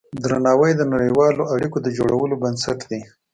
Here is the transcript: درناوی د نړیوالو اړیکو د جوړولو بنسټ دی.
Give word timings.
درناوی 0.23 0.71
د 0.77 0.81
نړیوالو 0.93 1.43
اړیکو 1.55 1.77
د 1.81 1.87
جوړولو 1.97 2.35
بنسټ 2.43 2.79
دی. 2.91 3.01